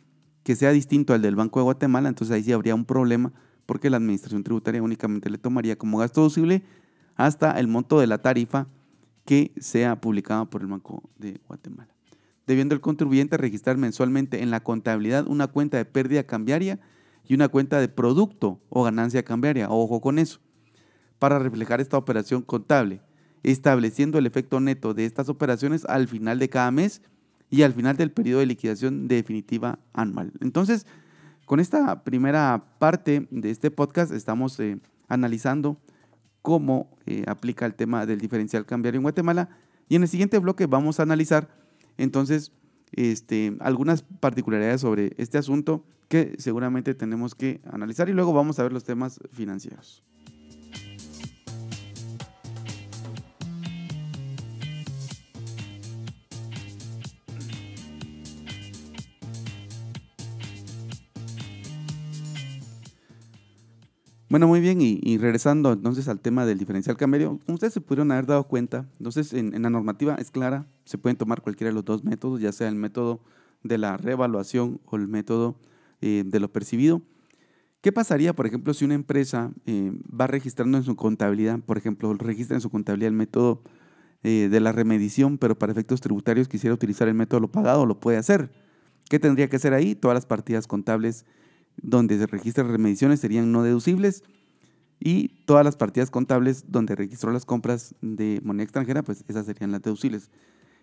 que 0.43 0.57
sea 0.57 0.73
distinto 0.73 1.13
al 1.13 1.23
del 1.23 1.37
Banco 1.37 1.59
de 1.61 1.65
Guatemala, 1.65 2.09
entonces 2.09 2.35
ahí 2.35 2.43
sí 2.43 2.53
habría 2.53 2.75
un 2.75 2.85
problema 2.85 3.33
porque 3.67 3.91
la 3.91 3.97
administración 3.97 4.45
tributaria 4.45 4.83
únicamente 4.83 5.31
le 5.31 5.39
tomaría 5.39 5.77
como 5.77 5.99
gasto 5.99 6.21
deducible 6.21 6.63
hasta 7.17 7.59
el 7.59 7.67
monto 7.67 7.99
de 7.99 8.07
la 8.07 8.19
tarifa 8.19 8.67
que 9.25 9.53
sea 9.59 10.01
publicada 10.01 10.45
por 10.45 10.61
el 10.61 10.69
Banco 10.69 11.03
de 11.19 11.41
Guatemala. 11.49 11.89
Debiendo 12.47 12.75
el 12.75 12.81
contribuyente 12.81 13.37
registrar 13.37 13.77
mensualmente 13.77 14.43
en 14.43 14.51
la 14.51 14.61
contabilidad 14.61 15.27
una 15.27 15.47
cuenta 15.47 15.77
de 15.79 15.85
pérdida 15.85 16.25
cambiaria 16.25 16.79
y 17.27 17.35
una 17.35 17.49
cuenta 17.49 17.81
de 17.81 17.89
producto 17.89 18.61
o 18.69 18.85
ganancia 18.85 19.23
cambiaria, 19.23 19.71
ojo 19.71 20.01
con 20.01 20.19
eso, 20.19 20.41
para 21.19 21.39
reflejar 21.39 21.81
esta 21.81 21.97
operación 21.97 22.43
contable, 22.43 23.01
estableciendo 23.43 24.19
el 24.19 24.27
efecto 24.27 24.61
neto 24.61 24.93
de 24.93 25.07
estas 25.07 25.29
operaciones 25.29 25.85
al 25.87 26.07
final 26.09 26.39
de 26.39 26.49
cada 26.51 26.71
mes 26.71 27.01
y 27.51 27.63
al 27.63 27.73
final 27.73 27.97
del 27.97 28.11
periodo 28.11 28.41
de 28.41 28.47
liquidación 28.47 29.09
definitiva 29.09 29.79
anual. 29.93 30.33
Entonces, 30.41 30.87
con 31.47 31.61
esta 31.61 32.05
primera 32.05 32.65
parte 32.79 33.27
de 33.31 33.51
este 33.51 33.71
podcast 33.71 34.13
estamos 34.13 34.59
eh, 34.61 34.79
analizando 35.09 35.79
cómo 36.43 36.91
eh, 37.07 37.25
aplica 37.27 37.65
el 37.65 37.75
tema 37.75 38.07
del 38.07 38.21
diferencial 38.21 38.67
cambiario 38.67 38.99
en 38.99 39.03
Guatemala 39.03 39.49
y 39.89 39.97
en 39.97 40.03
el 40.03 40.09
siguiente 40.09 40.39
bloque 40.39 40.67
vamos 40.67 41.01
a 41.01 41.05
analizar 41.05 41.64
entonces 41.99 42.53
este, 42.93 43.57
algunas 43.61 44.03
particularidades 44.03 44.81
sobre 44.81 45.13
este 45.17 45.39
asunto 45.39 45.85
que 46.09 46.35
seguramente 46.39 46.95
tenemos 46.95 47.35
que 47.35 47.61
analizar 47.65 48.09
y 48.09 48.13
luego 48.13 48.33
vamos 48.33 48.59
a 48.59 48.63
ver 48.63 48.73
los 48.73 48.85
temas 48.85 49.21
financieros. 49.33 50.03
Bueno, 64.35 64.49
muy 64.49 64.59
bien, 64.59 64.81
y, 64.81 65.17
regresando 65.19 65.73
entonces 65.75 66.09
al 66.09 66.19
tema 66.19 66.45
del 66.45 66.59
diferencial 66.59 66.97
cambiario, 66.97 67.39
ustedes 67.47 67.73
se 67.73 67.81
pudieron 67.81 68.11
haber 68.11 68.27
dado 68.27 68.43
cuenta, 68.49 68.85
entonces 68.99 69.33
en, 69.33 69.63
la 69.63 69.71
normativa 69.71 70.17
es 70.17 70.33
clara, 70.33 70.67
se 70.85 70.99
pueden 70.99 71.17
tomar 71.17 71.41
cualquiera 71.41 71.69
de 71.69 71.75
los 71.75 71.85
dos 71.85 72.03
métodos, 72.03 72.41
ya 72.41 72.51
sea 72.51 72.67
el 72.67 72.75
método 72.75 73.21
de 73.63 73.79
la 73.79 73.97
revaluación 73.97 74.81
o 74.87 74.97
el 74.97 75.07
método 75.07 75.55
eh, 76.01 76.25
de 76.27 76.41
lo 76.41 76.51
percibido. 76.51 77.01
¿Qué 77.81 77.93
pasaría, 77.93 78.35
por 78.35 78.47
ejemplo, 78.47 78.75
si 78.75 78.85
una 78.85 78.95
empresa 78.95 79.53
eh, 79.67 79.93
va 80.11 80.27
registrando 80.27 80.79
en 80.79 80.83
su 80.83 80.97
contabilidad, 80.97 81.61
por 81.61 81.79
ejemplo, 81.79 82.13
registra 82.15 82.57
en 82.57 82.61
su 82.61 82.71
contabilidad 82.71 83.11
el 83.11 83.15
método 83.15 83.63
eh, 84.25 84.49
de 84.51 84.59
la 84.59 84.73
remedición, 84.73 85.39
pero 85.39 85.57
para 85.57 85.71
efectos 85.71 86.01
tributarios 86.01 86.49
quisiera 86.49 86.75
utilizar 86.75 87.07
el 87.07 87.15
método 87.15 87.39
lo 87.39 87.53
pagado, 87.53 87.87
lo 87.87 88.01
puede 88.01 88.19
hacer? 88.19 88.51
¿Qué 89.09 89.21
tendría 89.21 89.49
que 89.49 89.55
hacer 89.55 89.75
ahí? 89.75 89.95
Todas 89.95 90.17
las 90.17 90.27
partidas 90.27 90.67
contables 90.67 91.25
donde 91.77 92.19
se 92.19 92.27
registran 92.27 92.69
remediciones 92.69 93.21
serían 93.21 93.53
no 93.53 93.63
deducibles 93.63 94.23
y 95.01 95.29
todas 95.45 95.65
las 95.65 95.77
partidas 95.77 96.11
contables 96.11 96.65
donde 96.69 96.95
registró 96.95 97.31
las 97.33 97.45
compras 97.45 97.95
de 98.01 98.41
moneda 98.43 98.65
extranjera, 98.65 99.03
pues 99.03 99.25
esas 99.29 99.47
serían 99.47 99.73
las 99.73 99.83
deducibles. 99.83 100.31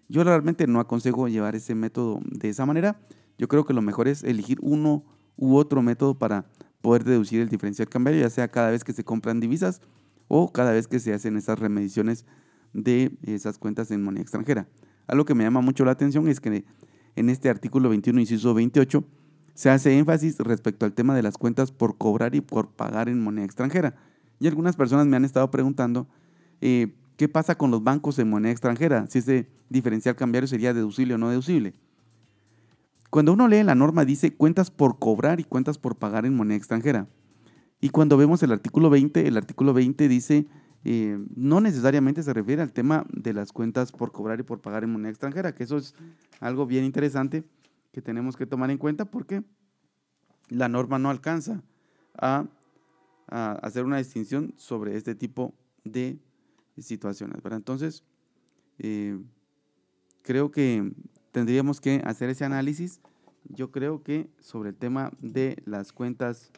Yo 0.09 0.23
realmente 0.23 0.67
no 0.67 0.79
aconsejo 0.79 1.27
llevar 1.27 1.55
ese 1.55 1.73
método 1.73 2.19
de 2.25 2.49
esa 2.49 2.65
manera. 2.65 2.99
Yo 3.37 3.47
creo 3.47 3.65
que 3.65 3.73
lo 3.73 3.81
mejor 3.81 4.07
es 4.07 4.23
elegir 4.23 4.59
uno 4.61 5.03
u 5.37 5.55
otro 5.55 5.81
método 5.81 6.19
para 6.19 6.45
poder 6.81 7.03
deducir 7.03 7.41
el 7.41 7.49
diferencial 7.49 7.87
cambiario, 7.87 8.21
ya 8.21 8.29
sea 8.29 8.49
cada 8.49 8.71
vez 8.71 8.83
que 8.83 8.93
se 8.93 9.03
compran 9.03 9.39
divisas 9.39 9.81
o 10.27 10.51
cada 10.51 10.71
vez 10.71 10.87
que 10.87 10.99
se 10.99 11.13
hacen 11.13 11.37
esas 11.37 11.59
remediciones 11.59 12.25
de 12.73 13.17
esas 13.23 13.57
cuentas 13.57 13.91
en 13.91 14.03
moneda 14.03 14.21
extranjera. 14.21 14.67
Algo 15.07 15.25
que 15.25 15.35
me 15.35 15.43
llama 15.43 15.61
mucho 15.61 15.85
la 15.85 15.91
atención 15.91 16.27
es 16.27 16.39
que 16.39 16.63
en 17.15 17.29
este 17.29 17.49
artículo 17.49 17.89
21, 17.89 18.19
inciso 18.19 18.53
28, 18.53 19.03
se 19.53 19.69
hace 19.69 19.97
énfasis 19.97 20.37
respecto 20.39 20.85
al 20.85 20.93
tema 20.93 21.15
de 21.15 21.23
las 21.23 21.37
cuentas 21.37 21.71
por 21.71 21.97
cobrar 21.97 22.35
y 22.35 22.41
por 22.41 22.69
pagar 22.69 23.09
en 23.09 23.21
moneda 23.21 23.45
extranjera. 23.45 23.95
Y 24.39 24.47
algunas 24.47 24.75
personas 24.75 25.07
me 25.07 25.17
han 25.17 25.25
estado 25.25 25.51
preguntando 25.51 26.07
eh, 26.61 26.93
qué 27.17 27.29
pasa 27.29 27.55
con 27.55 27.71
los 27.71 27.83
bancos 27.83 28.17
en 28.19 28.29
moneda 28.29 28.51
extranjera, 28.51 29.05
si 29.07 29.19
ese 29.19 29.47
diferencial 29.69 30.15
cambiario 30.15 30.47
sería 30.47 30.73
deducible 30.73 31.13
o 31.13 31.17
no 31.17 31.29
deducible. 31.29 31.73
Cuando 33.09 33.33
uno 33.33 33.47
lee 33.47 33.63
la 33.63 33.75
norma 33.75 34.05
dice 34.05 34.33
cuentas 34.33 34.71
por 34.71 34.97
cobrar 34.97 35.39
y 35.39 35.43
cuentas 35.43 35.77
por 35.77 35.97
pagar 35.97 36.25
en 36.25 36.35
moneda 36.35 36.57
extranjera. 36.57 37.07
Y 37.81 37.89
cuando 37.89 38.15
vemos 38.15 38.41
el 38.43 38.51
artículo 38.51 38.89
20, 38.89 39.27
el 39.27 39.37
artículo 39.37 39.73
20 39.73 40.07
dice, 40.07 40.47
eh, 40.85 41.19
no 41.35 41.61
necesariamente 41.61 42.23
se 42.23 42.33
refiere 42.33 42.61
al 42.61 42.71
tema 42.71 43.05
de 43.11 43.33
las 43.33 43.51
cuentas 43.51 43.91
por 43.91 44.11
cobrar 44.11 44.39
y 44.39 44.43
por 44.43 44.61
pagar 44.61 44.83
en 44.83 44.91
moneda 44.91 45.09
extranjera, 45.09 45.53
que 45.53 45.63
eso 45.63 45.77
es 45.77 45.93
algo 46.39 46.65
bien 46.65 46.85
interesante 46.85 47.43
que 47.91 48.01
tenemos 48.01 48.37
que 48.37 48.45
tomar 48.45 48.71
en 48.71 48.77
cuenta 48.77 49.05
porque 49.05 49.43
la 50.49 50.67
norma 50.67 50.99
no 50.99 51.09
alcanza 51.09 51.63
a, 52.15 52.45
hacer 53.27 53.85
una 53.85 53.97
distinción 53.97 54.53
sobre 54.57 54.97
este 54.97 55.15
tipo 55.15 55.53
de 55.85 56.19
situaciones. 56.77 57.41
Entonces, 57.45 58.03
eh, 58.77 59.17
creo 60.21 60.51
que 60.51 60.91
tendríamos 61.31 61.79
que 61.79 62.01
hacer 62.03 62.29
ese 62.29 62.43
análisis. 62.43 62.99
Yo 63.45 63.71
creo 63.71 64.03
que 64.03 64.29
sobre 64.41 64.71
el 64.71 64.75
tema 64.75 65.11
de 65.21 65.61
las 65.65 65.93
cuentas, 65.93 66.51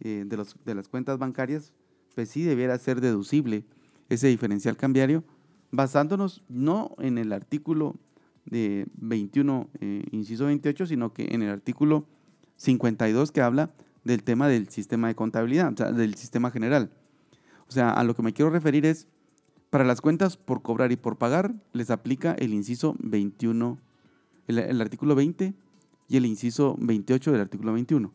eh, 0.00 0.24
de, 0.26 0.36
los, 0.36 0.56
de 0.62 0.74
las 0.74 0.88
cuentas 0.88 1.18
bancarias, 1.18 1.72
pues 2.14 2.28
sí 2.28 2.42
debiera 2.42 2.76
ser 2.78 3.00
deducible 3.00 3.64
ese 4.10 4.28
diferencial 4.28 4.76
cambiario, 4.76 5.24
basándonos 5.70 6.42
no 6.48 6.94
en 6.98 7.16
el 7.16 7.32
artículo 7.32 7.96
de 8.46 8.86
21, 8.96 9.68
eh, 9.80 10.04
inciso 10.10 10.46
28, 10.46 10.86
sino 10.86 11.12
que 11.12 11.28
en 11.30 11.42
el 11.42 11.50
artículo 11.50 12.06
52 12.56 13.32
que 13.32 13.40
habla 13.40 13.70
del 14.04 14.22
tema 14.22 14.48
del 14.48 14.68
sistema 14.68 15.08
de 15.08 15.14
contabilidad, 15.14 15.72
o 15.72 15.76
sea, 15.76 15.92
del 15.92 16.14
sistema 16.14 16.50
general. 16.50 16.90
O 17.68 17.72
sea, 17.72 17.90
a 17.90 18.04
lo 18.04 18.14
que 18.14 18.22
me 18.22 18.32
quiero 18.32 18.50
referir 18.50 18.86
es, 18.86 19.06
para 19.70 19.84
las 19.84 20.00
cuentas 20.00 20.36
por 20.36 20.62
cobrar 20.62 20.90
y 20.90 20.96
por 20.96 21.16
pagar, 21.16 21.54
les 21.72 21.90
aplica 21.90 22.32
el 22.32 22.52
inciso 22.52 22.96
21 22.98 23.78
el, 24.58 24.80
artículo 24.80 25.14
20 25.14 25.54
y 26.08 26.16
el 26.16 26.26
inciso 26.26 26.76
28 26.80 27.32
del 27.32 27.40
artículo 27.40 27.72
21. 27.72 28.12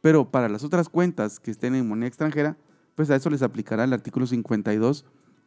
Pero 0.00 0.30
para 0.30 0.48
las 0.48 0.64
otras 0.64 0.88
cuentas 0.88 1.40
que 1.40 1.50
estén 1.50 1.74
en 1.74 1.86
moneda 1.86 2.08
extranjera, 2.08 2.56
pues 2.94 3.10
a 3.10 3.16
eso 3.16 3.30
les 3.30 3.42
aplicará 3.42 3.84
el 3.84 3.92
artículo 3.92 4.26
52 4.26 5.04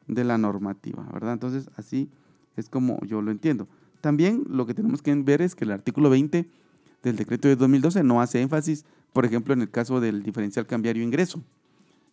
de 0.07 0.24
la 0.24 0.38
normativa, 0.38 1.07
¿verdad? 1.12 1.34
Entonces, 1.34 1.69
así 1.75 2.10
es 2.55 2.69
como 2.69 3.00
yo 3.05 3.22
lo 3.22 3.31
entiendo. 3.31 3.67
También 4.01 4.43
lo 4.49 4.65
que 4.65 4.73
tenemos 4.73 5.01
que 5.01 5.13
ver 5.15 5.41
es 5.41 5.55
que 5.55 5.65
el 5.65 5.71
artículo 5.71 6.09
20 6.09 6.49
del 7.03 7.15
decreto 7.15 7.47
de 7.47 7.55
2012 7.55 8.03
no 8.03 8.21
hace 8.21 8.41
énfasis, 8.41 8.85
por 9.13 9.25
ejemplo, 9.25 9.53
en 9.53 9.61
el 9.61 9.69
caso 9.69 9.99
del 9.99 10.23
diferencial 10.23 10.67
cambiario 10.67 11.03
ingreso, 11.03 11.43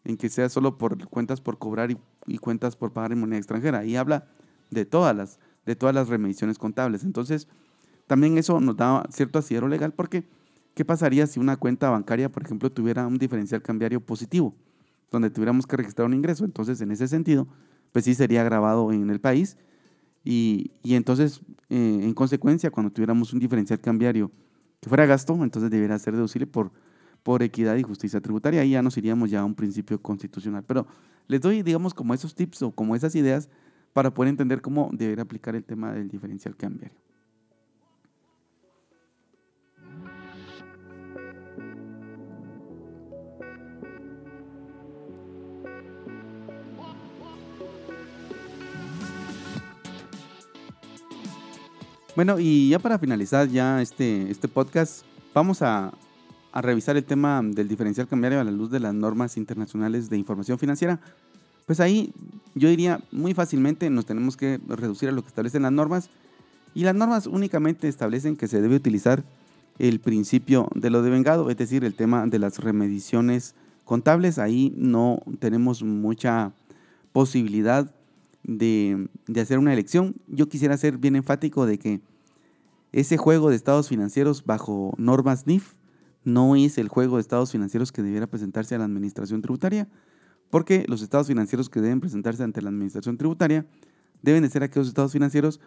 en 0.04 0.16
que 0.16 0.28
sea 0.28 0.48
solo 0.48 0.78
por 0.78 1.08
cuentas 1.08 1.40
por 1.40 1.58
cobrar 1.58 1.90
y, 1.90 2.38
cuentas 2.38 2.76
por 2.76 2.92
pagar 2.92 3.12
en 3.12 3.20
moneda 3.20 3.38
extranjera. 3.38 3.80
Ahí 3.80 3.96
habla 3.96 4.26
de 4.70 4.84
todas 4.84 5.14
las, 5.14 5.38
de 5.66 5.76
todas 5.76 5.94
las 5.94 6.58
contables. 6.58 7.04
Entonces, 7.04 7.48
también 8.06 8.38
eso 8.38 8.60
nos 8.60 8.76
da 8.76 9.04
cierto 9.10 9.38
asidero 9.38 9.68
legal 9.68 9.92
porque 9.92 10.24
¿qué 10.74 10.84
pasaría 10.84 11.26
si 11.26 11.40
una 11.40 11.56
cuenta 11.56 11.90
bancaria, 11.90 12.30
por 12.30 12.42
ejemplo, 12.42 12.70
tuviera 12.70 13.06
un 13.06 13.18
diferencial 13.18 13.62
cambiario 13.62 14.00
positivo, 14.00 14.54
donde 15.10 15.30
tuviéramos 15.30 15.66
que 15.66 15.76
registrar 15.76 16.06
un 16.06 16.14
ingreso? 16.14 16.44
Entonces, 16.44 16.80
en 16.80 16.90
ese 16.90 17.08
sentido, 17.08 17.46
pues 17.92 18.04
sí 18.04 18.14
sería 18.14 18.42
grabado 18.44 18.92
en 18.92 19.08
el 19.10 19.20
país 19.20 19.56
y, 20.24 20.70
entonces, 20.84 21.40
eh, 21.68 22.00
en 22.02 22.14
consecuencia, 22.14 22.70
cuando 22.70 22.90
tuviéramos 22.90 23.32
un 23.32 23.40
diferencial 23.40 23.78
cambiario 23.80 24.30
que 24.80 24.88
fuera 24.88 25.04
gasto, 25.04 25.34
entonces 25.42 25.70
debería 25.70 25.98
ser 25.98 26.14
deducible 26.14 26.46
por, 26.46 26.72
por 27.22 27.42
equidad 27.42 27.76
y 27.76 27.82
justicia 27.82 28.20
tributaria. 28.20 28.62
Ahí 28.62 28.70
ya 28.70 28.82
nos 28.82 28.96
iríamos 28.96 29.30
ya 29.30 29.40
a 29.40 29.44
un 29.44 29.54
principio 29.54 30.00
constitucional. 30.00 30.64
Pero 30.66 30.86
les 31.28 31.40
doy, 31.40 31.62
digamos, 31.62 31.92
como 31.92 32.14
esos 32.14 32.34
tips 32.34 32.62
o 32.62 32.70
como 32.70 32.96
esas 32.96 33.14
ideas 33.14 33.50
para 33.92 34.12
poder 34.12 34.30
entender 34.30 34.62
cómo 34.62 34.90
debería 34.92 35.22
aplicar 35.22 35.54
el 35.54 35.64
tema 35.64 35.92
del 35.92 36.08
diferencial 36.08 36.56
cambiario. 36.56 36.98
Bueno, 52.16 52.38
y 52.38 52.68
ya 52.68 52.78
para 52.78 52.96
finalizar 53.00 53.48
ya 53.48 53.82
este, 53.82 54.30
este 54.30 54.46
podcast, 54.46 55.04
vamos 55.34 55.62
a, 55.62 55.92
revisar 56.54 56.96
el 56.96 57.04
tema 57.04 57.42
del 57.42 57.66
diferencial 57.66 58.06
cambiario 58.06 58.38
a 58.38 58.44
la 58.44 58.52
luz 58.52 58.70
de 58.70 58.78
las 58.78 58.94
normas 58.94 59.36
internacionales 59.36 60.08
de 60.08 60.16
información 60.16 60.56
financiera. 60.56 61.00
Pues 61.66 61.80
ahí 61.80 62.12
yo 62.54 62.68
diría 62.68 63.00
muy 63.10 63.34
fácilmente 63.34 63.90
nos 63.90 64.06
tenemos 64.06 64.36
que 64.36 64.60
reducir 64.68 65.08
a 65.08 65.12
lo 65.12 65.22
que 65.22 65.28
establecen 65.28 65.62
las 65.62 65.72
normas 65.72 66.10
y 66.72 66.84
las 66.84 66.94
normas 66.94 67.26
únicamente 67.26 67.88
establecen 67.88 68.36
que 68.36 68.46
se 68.46 68.62
debe 68.62 68.76
utilizar 68.76 69.24
el 69.80 69.98
principio 69.98 70.68
de 70.76 70.90
lo 70.90 71.02
devengado, 71.02 71.50
es 71.50 71.56
decir, 71.56 71.84
el 71.84 71.96
tema 71.96 72.24
de 72.28 72.38
las 72.38 72.60
remediciones 72.60 73.56
contables. 73.84 74.38
Ahí 74.38 74.72
no 74.76 75.20
tenemos 75.40 75.82
mucha 75.82 76.52
posibilidad 77.12 77.92
de, 78.44 79.08
hacer 79.40 79.58
una 79.58 79.72
elección, 79.72 80.14
yo 80.28 80.48
quisiera 80.48 80.76
ser 80.76 80.98
bien 80.98 81.16
enfático 81.16 81.66
de 81.66 81.78
que 81.78 82.00
ese 82.92 83.16
juego 83.16 83.50
de 83.50 83.56
estados 83.56 83.88
financieros 83.88 84.44
bajo 84.44 84.94
normas 84.98 85.46
NIF 85.46 85.74
no 86.22 86.54
es 86.54 86.78
el 86.78 86.88
juego 86.88 87.16
de 87.16 87.22
estados 87.22 87.52
financieros 87.52 87.90
que 87.90 88.02
debiera 88.02 88.26
presentarse 88.26 88.74
a 88.74 88.78
la 88.78 88.84
administración 88.84 89.42
tributaria, 89.42 89.88
porque 90.50 90.84
los 90.88 91.02
estados 91.02 91.26
financieros 91.26 91.68
que 91.68 91.80
deben 91.80 92.00
presentarse 92.00 92.42
ante 92.42 92.62
la 92.62 92.68
administración 92.68 93.16
tributaria 93.16 93.66
deben 94.22 94.42
de 94.42 94.50
ser 94.50 94.62
aquellos 94.62 94.88
estados 94.88 95.12
financieros 95.12 95.60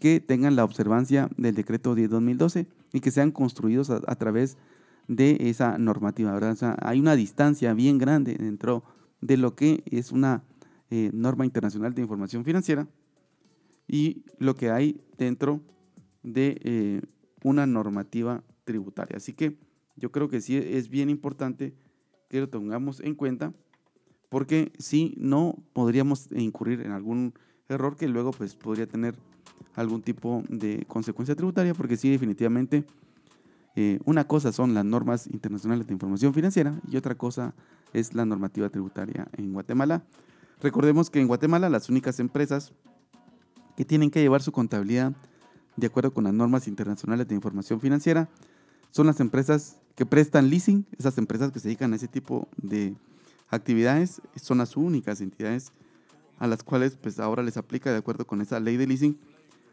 que 0.00 0.18
tengan 0.20 0.56
la 0.56 0.64
observancia 0.64 1.30
del 1.36 1.54
decreto 1.54 1.94
10-2012 1.94 2.66
y 2.92 3.00
que 3.00 3.10
sean 3.10 3.30
construidos 3.30 3.88
a, 3.88 4.00
través 4.16 4.58
de 5.06 5.36
esa 5.48 5.78
normativa. 5.78 6.38
hay 6.80 6.98
una 6.98 7.14
distancia 7.14 7.72
bien 7.72 7.98
grande 7.98 8.34
dentro 8.34 8.82
de 9.20 9.36
lo 9.36 9.54
que 9.54 9.84
es 9.86 10.10
una 10.10 10.42
eh, 10.94 11.08
norma 11.14 11.46
internacional 11.46 11.94
de 11.94 12.02
información 12.02 12.44
financiera 12.44 12.86
y 13.88 14.26
lo 14.36 14.54
que 14.56 14.68
hay 14.68 15.00
dentro 15.16 15.62
de 16.22 16.60
eh, 16.62 17.00
una 17.42 17.66
normativa 17.66 18.44
tributaria. 18.64 19.16
Así 19.16 19.32
que 19.32 19.56
yo 19.96 20.12
creo 20.12 20.28
que 20.28 20.42
sí 20.42 20.54
es 20.54 20.90
bien 20.90 21.08
importante 21.08 21.72
que 22.28 22.40
lo 22.40 22.50
tengamos 22.50 23.00
en 23.00 23.14
cuenta 23.14 23.54
porque 24.28 24.70
si 24.78 25.14
no 25.16 25.56
podríamos 25.72 26.30
incurrir 26.32 26.82
en 26.82 26.90
algún 26.92 27.32
error 27.70 27.96
que 27.96 28.06
luego 28.06 28.32
pues 28.32 28.54
podría 28.54 28.86
tener 28.86 29.14
algún 29.74 30.02
tipo 30.02 30.42
de 30.50 30.84
consecuencia 30.88 31.34
tributaria 31.34 31.72
porque 31.72 31.96
sí 31.96 32.10
definitivamente 32.10 32.84
eh, 33.76 33.98
una 34.04 34.26
cosa 34.26 34.52
son 34.52 34.74
las 34.74 34.84
normas 34.84 35.26
internacionales 35.26 35.86
de 35.86 35.94
información 35.94 36.34
financiera 36.34 36.78
y 36.86 36.98
otra 36.98 37.14
cosa 37.14 37.54
es 37.94 38.12
la 38.12 38.26
normativa 38.26 38.68
tributaria 38.68 39.26
en 39.38 39.54
Guatemala. 39.54 40.04
Recordemos 40.62 41.10
que 41.10 41.20
en 41.20 41.26
Guatemala 41.26 41.68
las 41.68 41.88
únicas 41.88 42.20
empresas 42.20 42.72
que 43.76 43.84
tienen 43.84 44.12
que 44.12 44.20
llevar 44.20 44.42
su 44.42 44.52
contabilidad 44.52 45.12
de 45.76 45.86
acuerdo 45.88 46.14
con 46.14 46.22
las 46.22 46.32
normas 46.32 46.68
internacionales 46.68 47.26
de 47.26 47.34
información 47.34 47.80
financiera 47.80 48.28
son 48.92 49.08
las 49.08 49.18
empresas 49.18 49.78
que 49.96 50.06
prestan 50.06 50.50
leasing, 50.50 50.86
esas 50.96 51.18
empresas 51.18 51.50
que 51.50 51.58
se 51.58 51.66
dedican 51.66 51.92
a 51.92 51.96
ese 51.96 52.06
tipo 52.06 52.46
de 52.56 52.94
actividades 53.48 54.22
son 54.36 54.58
las 54.58 54.76
únicas 54.76 55.20
entidades 55.20 55.72
a 56.38 56.46
las 56.46 56.62
cuales 56.62 56.96
pues 56.96 57.18
ahora 57.18 57.42
les 57.42 57.56
aplica 57.56 57.90
de 57.90 57.98
acuerdo 57.98 58.24
con 58.24 58.40
esa 58.40 58.60
ley 58.60 58.76
de 58.76 58.86
leasing 58.86 59.18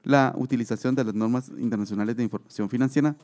la 0.03 0.34
utilización 0.38 0.96
de 0.96 1.03
las 1.03 1.13
normas 1.13 1.51
internacionales 1.60 2.15
de 2.15 2.24
información 2.24 2.67
financiera 2.67 3.15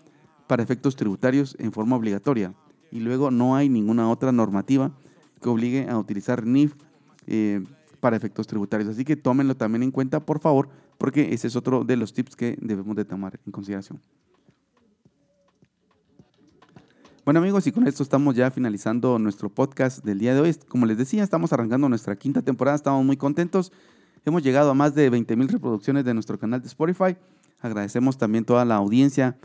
para 0.45 0.61
efectos 0.61 0.95
tributarios 0.95 1.55
en 1.57 1.71
forma 1.71 1.95
obligatoria. 1.95 2.53
Y 2.91 2.99
luego 2.99 3.31
no 3.31 3.55
hay 3.55 3.69
ninguna 3.69 4.07
otra 4.09 4.31
normativa 4.31 4.91
que 5.41 5.49
obligue 5.49 5.89
a 5.89 5.97
utilizar 5.97 6.45
NIF 6.45 6.75
eh, 7.27 7.63
para 7.99 8.15
efectos 8.15 8.47
tributarios. 8.47 8.89
Así 8.89 9.03
que 9.03 9.15
tómenlo 9.15 9.55
también 9.55 9.83
en 9.83 9.91
cuenta, 9.91 10.19
por 10.19 10.39
favor, 10.39 10.69
porque 10.97 11.33
ese 11.33 11.47
es 11.47 11.55
otro 11.55 11.83
de 11.83 11.97
los 11.97 12.13
tips 12.13 12.35
que 12.35 12.57
debemos 12.61 12.95
de 12.95 13.05
tomar 13.05 13.39
en 13.45 13.51
consideración. 13.51 13.99
Bueno 17.25 17.39
amigos, 17.39 17.65
y 17.65 17.71
con 17.71 17.87
esto 17.87 18.03
estamos 18.03 18.35
ya 18.35 18.51
finalizando 18.51 19.17
nuestro 19.17 19.49
podcast 19.49 20.05
del 20.05 20.19
día 20.19 20.35
de 20.35 20.41
hoy. 20.41 20.55
Como 20.67 20.85
les 20.85 20.99
decía, 20.99 21.23
estamos 21.23 21.51
arrancando 21.53 21.89
nuestra 21.89 22.15
quinta 22.15 22.43
temporada, 22.43 22.75
estamos 22.75 23.03
muy 23.03 23.17
contentos. 23.17 23.71
Hemos 24.25 24.43
llegado 24.43 24.69
a 24.69 24.75
más 24.75 24.93
de 24.93 25.09
20 25.09 25.35
mil 25.35 25.47
reproducciones 25.47 26.05
de 26.05 26.13
nuestro 26.13 26.37
canal 26.37 26.61
de 26.61 26.67
Spotify. 26.67 27.17
Agradecemos 27.59 28.19
también 28.19 28.45
toda 28.45 28.63
la 28.65 28.75
audiencia 28.75 29.37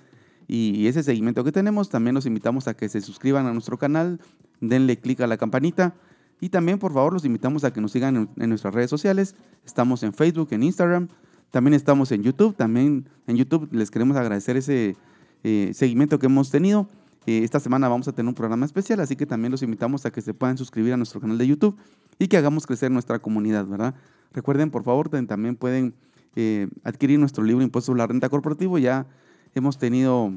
y 0.47 0.87
ese 0.87 1.03
seguimiento 1.03 1.43
que 1.45 1.53
tenemos. 1.53 1.89
También 1.89 2.15
los 2.15 2.27
invitamos 2.27 2.69
a 2.69 2.75
que 2.75 2.91
se 2.91 3.01
suscriban 3.01 3.47
a 3.47 3.53
nuestro 3.55 3.79
canal, 3.79 4.21
denle 4.61 4.99
clic 4.99 5.23
a 5.23 5.27
la 5.27 5.39
campanita 5.39 5.95
y 6.41 6.49
también 6.49 6.79
por 6.79 6.93
favor 6.93 7.13
los 7.13 7.25
invitamos 7.25 7.65
a 7.65 7.73
que 7.73 7.81
nos 7.81 7.93
sigan 7.93 8.29
en, 8.37 8.49
nuestras 8.49 8.75
redes 8.75 8.91
sociales. 8.91 9.35
Estamos 9.65 10.03
en 10.03 10.13
Facebook, 10.15 10.49
en 10.53 10.63
Instagram, 10.63 11.09
también 11.51 11.75
estamos 11.75 12.13
en 12.13 12.23
YouTube. 12.23 12.55
También 12.57 13.09
en 13.27 13.37
YouTube 13.37 13.69
les 13.73 13.91
queremos 13.91 14.17
agradecer 14.17 14.57
ese 14.57 14.97
eh, 15.45 15.71
seguimiento 15.75 16.19
que 16.19 16.27
hemos 16.27 16.51
tenido. 16.51 16.89
Eh, 17.27 17.45
esta 17.45 17.61
semana 17.61 17.89
vamos 17.89 18.09
a 18.09 18.13
tener 18.13 18.29
un 18.29 18.35
programa 18.35 18.65
especial, 18.65 19.01
así 19.01 19.17
que 19.17 19.27
también 19.27 19.53
los 19.53 19.63
invitamos 19.63 20.07
a 20.07 20.11
que 20.11 20.23
se 20.23 20.33
puedan 20.33 20.57
suscribir 20.57 20.95
a 20.95 20.97
nuestro 20.97 21.21
canal 21.21 21.37
de 21.37 21.47
YouTube 21.47 21.77
y 22.19 22.29
que 22.29 22.39
hagamos 22.39 22.67
crecer 22.67 22.91
nuestra 22.91 23.19
comunidad, 23.19 23.67
¿verdad? 23.67 23.95
Recuerden, 24.33 24.71
por 24.71 24.85
favor, 24.85 25.09
también 25.09 25.57
pueden 25.57 25.95
eh, 26.37 26.69
adquirir 26.85 27.19
nuestro 27.19 27.45
libro 27.45 27.63
Impuestos 27.63 27.87
sobre 27.87 27.99
la 27.99 28.07
Renta 28.07 28.29
Corporativo. 28.29 28.79
Ya 28.79 29.07
hemos 29.55 29.77
tenido, 29.77 30.33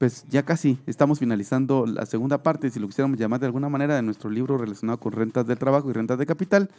pues 0.00 0.24
ya 0.30 0.46
casi 0.46 0.78
estamos 0.86 1.18
finalizando 1.18 1.84
la 1.84 2.06
segunda 2.06 2.42
parte, 2.42 2.70
si 2.70 2.80
lo 2.80 2.86
quisiéramos 2.86 3.18
llamar 3.18 3.38
de 3.38 3.44
alguna 3.44 3.68
manera, 3.68 3.96
de 3.96 4.00
nuestro 4.00 4.30
libro 4.30 4.56
relacionado 4.56 4.98
con 4.98 5.12
rentas 5.12 5.46
del 5.46 5.58
trabajo 5.58 5.90
y 5.90 5.92
rentas 5.92 6.16
de 6.16 6.24
capital. 6.24 6.70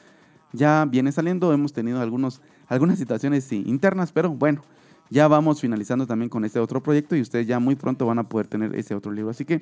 Ya 0.54 0.86
viene 0.86 1.12
saliendo, 1.12 1.54
hemos 1.54 1.72
tenido 1.72 2.01
algunos, 2.01 2.42
algunas 2.68 2.98
situaciones 2.98 3.51
internas, 3.51 4.12
pero 4.12 4.32
bueno, 4.32 4.63
ya 5.12 5.28
vamos 5.28 5.62
finalizando 5.62 6.08
también 6.08 6.30
con 6.30 6.46
este 6.46 6.58
otro 6.60 6.82
proyecto 6.82 7.16
y 7.16 7.22
ustedes 7.22 7.46
ya 7.46 7.60
muy 7.60 7.75
pronto 7.75 8.08
van 8.08 8.18
a 8.18 8.28
poder 8.28 8.48
tener 8.48 8.74
ese 8.74 8.96
otro 8.96 9.12
libro. 9.12 9.30
Así 9.30 9.46
que 9.46 9.62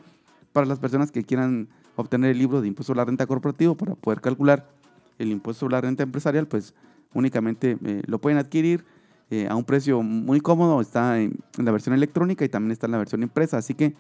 para 0.54 0.66
las 0.66 0.80
personas 0.80 1.12
que 1.12 1.26
quieran 1.26 1.68
obtener 1.98 2.32
el 2.32 2.38
libro 2.38 2.62
de 2.62 2.70
impuesto 2.70 2.94
a 2.94 2.96
la 2.96 3.04
renta 3.04 3.28
corporativo 3.28 3.76
para 3.76 3.94
poder 3.96 4.22
calcular 4.22 4.70
el 5.18 5.32
impuesto 5.32 5.66
a 5.66 5.70
la 5.70 5.82
renta 5.82 6.04
empresarial, 6.04 6.48
pues 6.48 6.74
únicamente 7.14 7.78
eh, 7.84 8.04
lo 8.06 8.20
pueden 8.20 8.38
adquirir 8.40 8.86
eh, 9.32 9.48
a 9.48 9.56
un 9.56 9.64
precio 9.64 10.02
muy 10.02 10.42
cómodo. 10.42 10.82
Está 10.82 11.20
en, 11.20 11.38
la 11.58 11.72
versión 11.72 11.94
electrónica 11.94 12.44
y 12.44 12.50
también 12.50 12.72
está 12.72 12.88
en 12.88 12.94
la 12.94 12.98
versión 12.98 13.22
impresa. 13.22 13.58
Así 13.58 13.76
que 13.76 13.96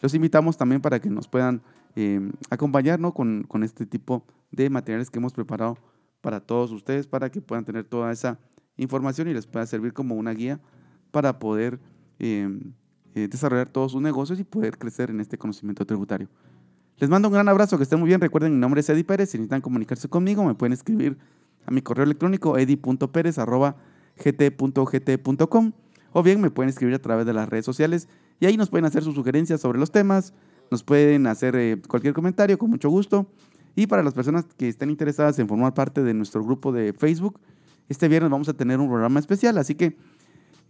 los 0.00 0.12
invitamos 0.14 0.56
también 0.56 0.80
para 0.80 1.00
que 1.00 1.08
nos 1.08 1.28
puedan 1.28 1.62
eh, 1.94 2.20
acompañar 2.50 3.00
con, 3.12 3.44
con, 3.44 3.62
este 3.62 3.86
tipo 3.86 4.24
de 4.50 4.70
materiales 4.70 5.08
que 5.08 5.18
hemos 5.18 5.32
preparado 5.32 5.78
para 6.20 6.40
todos 6.40 6.72
ustedes, 6.72 7.06
para 7.06 7.30
que 7.30 7.40
puedan 7.40 7.64
tener 7.64 7.84
toda 7.84 8.10
esa 8.10 8.38
información 8.76 9.28
y 9.28 9.34
les 9.34 9.46
pueda 9.46 9.66
servir 9.66 9.92
como 9.92 10.16
una 10.16 10.32
guía 10.32 10.60
para 11.12 11.38
poder 11.38 11.78
eh, 12.18 12.48
desarrollar 13.14 13.68
todos 13.68 13.92
sus 13.92 14.02
negocios 14.02 14.40
y 14.40 14.44
poder 14.44 14.78
crecer 14.78 15.10
en 15.10 15.20
este 15.20 15.38
conocimiento 15.38 15.84
tributario. 15.84 16.28
Les 16.96 17.08
mando 17.08 17.28
un 17.28 17.34
gran 17.34 17.48
abrazo, 17.48 17.76
que 17.76 17.84
estén 17.84 18.00
muy 18.00 18.08
bien. 18.08 18.20
Recuerden, 18.20 18.52
mi 18.54 18.58
nombre 18.58 18.80
es 18.80 18.88
Eddie 18.88 19.04
Pérez. 19.04 19.30
Si 19.30 19.38
necesitan 19.38 19.60
comunicarse 19.60 20.08
conmigo, 20.08 20.44
me 20.44 20.54
pueden 20.54 20.72
escribir 20.72 21.18
a 21.66 21.70
mi 21.70 21.82
correo 21.82 22.04
electrónico 22.04 22.58
edi.perez.com 22.58 23.91
gt.gt.com 24.16 25.72
o 26.12 26.22
bien 26.22 26.40
me 26.40 26.50
pueden 26.50 26.68
escribir 26.68 26.94
a 26.94 26.98
través 26.98 27.26
de 27.26 27.32
las 27.32 27.48
redes 27.48 27.64
sociales 27.64 28.08
y 28.40 28.46
ahí 28.46 28.56
nos 28.56 28.70
pueden 28.70 28.84
hacer 28.84 29.02
sus 29.02 29.14
sugerencias 29.14 29.60
sobre 29.60 29.78
los 29.78 29.90
temas, 29.90 30.34
nos 30.70 30.82
pueden 30.82 31.26
hacer 31.26 31.54
eh, 31.56 31.80
cualquier 31.88 32.14
comentario 32.14 32.58
con 32.58 32.70
mucho 32.70 32.90
gusto. 32.90 33.26
Y 33.74 33.86
para 33.86 34.02
las 34.02 34.12
personas 34.12 34.44
que 34.56 34.68
estén 34.68 34.90
interesadas 34.90 35.38
en 35.38 35.48
formar 35.48 35.74
parte 35.74 36.02
de 36.02 36.12
nuestro 36.12 36.44
grupo 36.44 36.72
de 36.72 36.92
Facebook, 36.92 37.40
este 37.88 38.08
viernes 38.08 38.30
vamos 38.30 38.48
a 38.48 38.54
tener 38.54 38.80
un 38.80 38.88
programa 38.88 39.18
especial, 39.20 39.58
así 39.58 39.74
que 39.74 39.96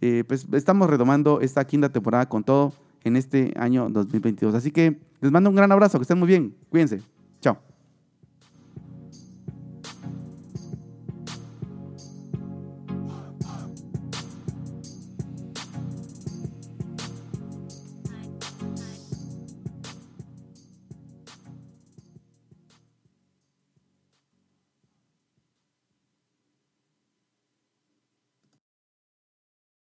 eh, 0.01 0.23
pues 0.27 0.47
estamos 0.53 0.89
retomando 0.89 1.41
esta 1.41 1.65
quinta 1.65 1.89
temporada 1.89 2.27
con 2.27 2.43
todo 2.43 2.73
en 3.03 3.15
este 3.15 3.53
año 3.57 3.89
2022. 3.89 4.55
Así 4.55 4.71
que 4.71 4.99
les 5.21 5.31
mando 5.31 5.49
un 5.49 5.55
gran 5.55 5.71
abrazo, 5.71 5.97
que 5.97 6.03
estén 6.03 6.19
muy 6.19 6.27
bien, 6.27 6.55
cuídense. 6.69 7.01